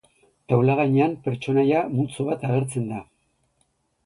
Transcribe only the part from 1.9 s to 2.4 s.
multzo